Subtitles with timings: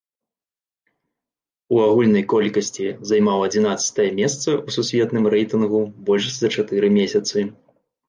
[1.75, 7.51] У агульнай колькасці займаў адзінаццатае месца ў сусветным рэйтынгу больш за чатыры месяцы.